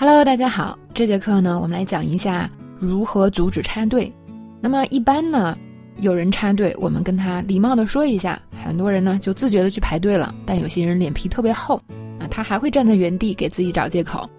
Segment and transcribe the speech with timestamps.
[0.00, 4.12] Hello，大家好，这节课呢，我们来讲一下如何阻止插队。
[4.60, 5.58] 那么一般呢，
[5.96, 10.32] 有人插队，我们跟他礼貌的说一下，很多人呢就自觉的去排队了。
[10.46, 11.82] 但有些人脸皮特别厚
[12.20, 14.30] 啊，他还会站在原地给自己找借口。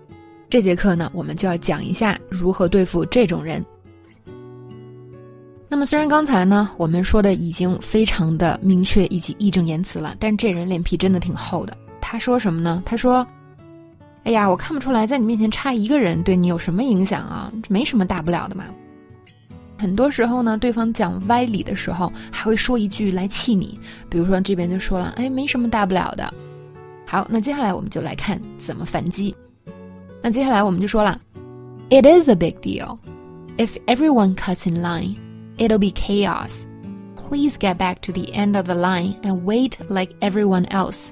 [0.49, 3.61] 这节课呢，我们就要讲一下如何对付这种人。
[5.67, 11.77] 那么虽然刚才呢，我们说的已经非常的明确以及义正言辞了，但这人脸皮真的挺厚的。
[11.99, 12.81] 他说什么呢？
[12.85, 13.27] 他说
[14.29, 17.51] ：“哎呀，我看不出来，在你面前插一个人对你有什么影响啊？
[17.63, 18.63] 这没什么大不了的嘛。”
[19.75, 26.31] 很多时候呢，对方讲歪理的时候，还会说一句来气你，比如说这边就说了：“哎，没什么大不了的。”
[27.07, 29.35] 好，那接下来我们就来看怎么反击。
[30.21, 31.19] 那接下来我们就说了
[31.89, 32.99] ：“It is a big deal.
[33.57, 35.15] If everyone cuts in line.”
[35.57, 36.65] It'll be chaos.
[37.15, 41.09] Please get back to the end of the line and wait like everyone else.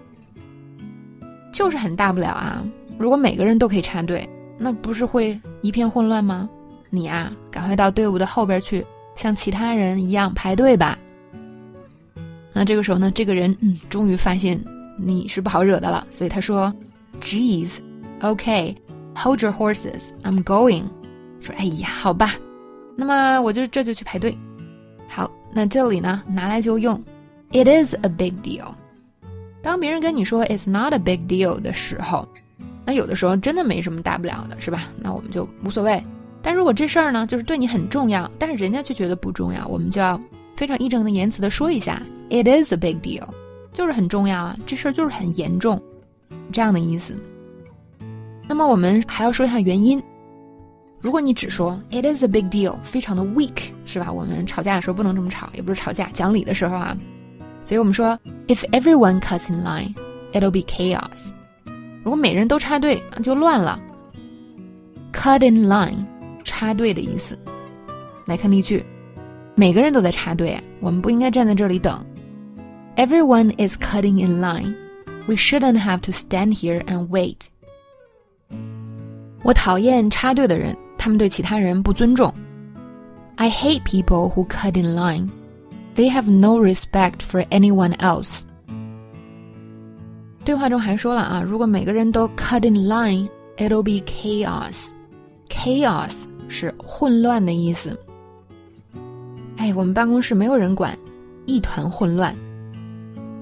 [1.51, 2.63] 就是很大不了啊！
[2.97, 6.49] 如果每个人都可以插队，那不是会一片混乱吗？
[6.89, 10.97] 你啊，赶快到队伍的后边去，像其他人一样排队吧。
[12.53, 14.59] 那这个时候呢，这个人嗯，终于发现
[14.97, 16.73] 你是不好惹的了，所以他说
[17.21, 17.75] ：“Geez,
[18.21, 18.75] okay,
[19.15, 20.85] hold your horses, I'm going。”
[21.39, 22.33] 说：“哎呀，好吧。”
[22.97, 24.35] 那么我就这就去排队。
[25.07, 26.99] 好，那这里呢拿来就用
[27.51, 28.73] ，It is a big deal。
[29.61, 32.27] 当别人跟你说 It's not a big deal 的时候，
[32.87, 34.87] 那有的时候真的没什么大不了的，是吧？
[34.97, 36.01] 那我们就无所谓。
[36.41, 40.17] 但如果这事儿呢，就是对你很重要，但是人家却觉得不重要，我们就要
[40.55, 43.27] 非常义正的言辞的说一下，It is a big deal，
[43.73, 45.81] 就是很重要啊，这事儿就是很严重，
[46.49, 47.13] 这样的意思。
[48.47, 50.01] 那么我们还要说一下原因。
[51.01, 54.09] 如果你只说 "It is a big deal"，非常的 weak，是吧？
[54.09, 56.97] 我们吵架的时候不能这么吵，也不是吵架，讲理的时候啊。
[57.65, 59.93] 所以我们说 "If everyone cuts in line,
[60.31, 61.31] it'll be chaos"。
[62.04, 63.78] 如果每人都插队，就乱了。
[65.12, 66.04] Cut in line，
[66.44, 67.38] 插队的意思。
[68.26, 68.84] 来看例句，
[69.54, 72.04] 每个人都在插队，我们不应该站在这里等。
[72.96, 74.74] Everyone is cutting in line.
[75.26, 77.36] We shouldn't have to stand here and wait.
[79.42, 80.76] 我讨厌插队的人。
[80.98, 82.32] 他们对其他人不尊重。
[83.34, 85.30] I hate people who cut in line.
[85.96, 88.42] They have no respect for anyone else.
[90.46, 94.88] 对话中还说了啊，如果每个人都 cut in line, it'll be chaos.
[95.48, 97.98] Chaos 是混乱的意思。
[99.56, 100.98] 哎，我们办公室没有人管，
[101.46, 102.34] 一团混乱。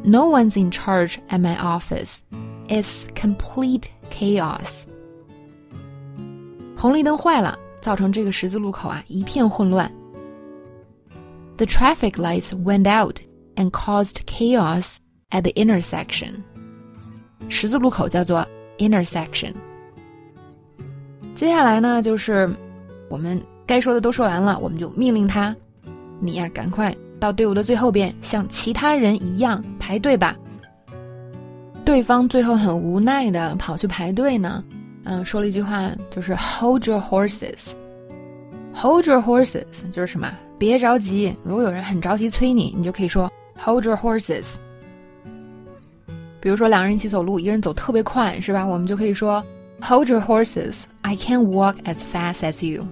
[0.03, 2.19] No one's in charge at my office.
[2.69, 4.85] It's complete chaos.
[6.77, 9.91] 红绿灯坏了，造成这个十字路口啊一片混乱。
[11.57, 13.21] The traffic lights went out
[13.57, 14.97] and caused chaos
[15.31, 16.43] at the intersection。
[17.50, 18.46] 十字路口叫做
[18.78, 19.54] intersection。
[21.34, 22.50] 接下来呢，就是
[23.10, 25.56] 我们该说的都说完了，我们就命令他，
[26.20, 30.36] 你呀赶快到队伍的最后边，像其他人一样排队吧。
[31.84, 34.64] 对方最后很无奈的跑去排队呢。
[35.04, 37.74] 嗯，说了一句话，就是 “Hold your horses”。
[38.74, 40.34] Hold your horses 就是什么？
[40.58, 41.36] 别着急。
[41.44, 43.32] 如果有人很着急催你，你就可以说
[43.64, 44.56] “Hold your horses”。
[46.46, 48.64] 比如说两个人一起走路，一个人走特别快，是吧？
[48.64, 49.44] 我们就可以说
[49.82, 52.86] “Hold your horses, I can't walk as fast as you”。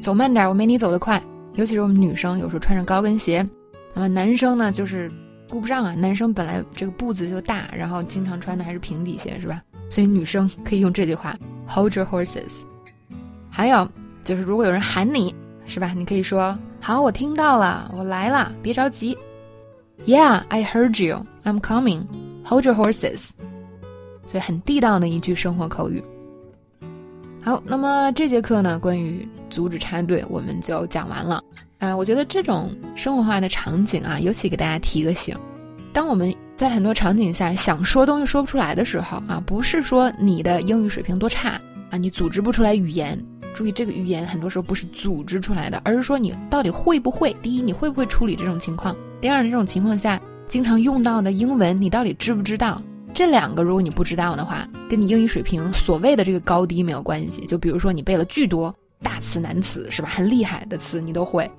[0.00, 1.22] 走慢点，我没你走得快。
[1.52, 3.46] 尤其是我们女生，有时候穿着高跟鞋，
[3.92, 5.12] 那么男生呢，就是
[5.50, 5.94] 顾不上啊。
[5.94, 9.62] 男生本来这个步子就大，然后经常穿的还是平底鞋，是吧？
[9.90, 11.36] 所以女生可以用这句话。
[11.68, 12.62] Hold your horses。
[13.50, 13.86] 还有
[14.24, 15.34] 就是，如果有人喊你，
[15.66, 15.92] 是吧？
[15.94, 19.14] 你可以说：“好，我听到了，我来了，别着急。”
[20.08, 21.26] Yeah, I heard you.
[21.44, 22.04] I'm coming.
[22.44, 23.28] Hold your horses。
[24.26, 26.02] 所以很地道的一句生活口语。
[27.42, 31.42] 好，那么这节课呢，关于阻止插队，我们就讲完了。
[31.78, 35.36] 啊，我觉得这种生活化的场景啊，尤其给大家提个醒：
[35.92, 41.60] 当我们在很多场景下想说东西说不出来的时候啊，不是说你的英语水平多差
[41.90, 43.18] 啊，你组织不出来语言。
[43.54, 47.36] 注意，这个语言很多时候不是组织出来的，而是说你到底会不会。
[47.42, 48.96] 第一，你会不会处理这种情况？
[49.20, 52.80] 第二，这种情况下经常用到的英文，你到底知不知道？
[53.12, 57.46] 这两个如果你不知道的话，跟你英语水平所谓的这个高低没有关系。
[57.46, 60.08] 就比如说你背了巨多大词难词，是吧？
[60.08, 61.50] 很厉害的词你都会，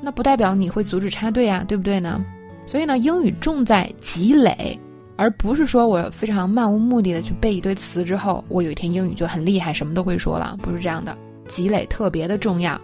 [0.00, 2.24] 那不代表你会阻止插队啊，对不对呢？
[2.66, 4.78] 所以呢，英语重在积累，
[5.16, 11.16] 而不是说我非常漫无目的的去背一堆词之后，我有一天英语就很厉害，什么都会说了，不是这样的。
[11.48, 12.80] 积累特别的重要。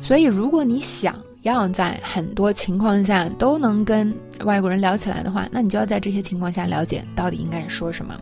[0.00, 4.14] 所以，如果你想要在很多情况下都能跟
[4.44, 8.18] 外国人聊起来的话，那你就要在这些情况下了解到底应该说什么。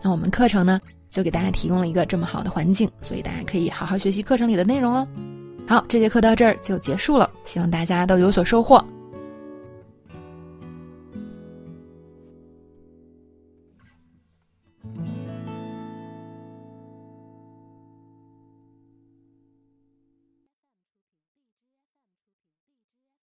[0.00, 0.80] 那我们课程呢，
[1.10, 5.06] 就给大家提供了一个这么好的环境，所以大家可以好好学习课程里的内容哦。
[5.66, 8.82] 好，这节课到这儿就结束了，希望大家都有所收获。